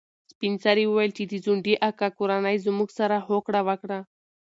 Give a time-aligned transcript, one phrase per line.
[0.31, 3.99] سپین سرې وویل چې د ځونډي اکا کورنۍ زموږ سره هوکړه وکړه.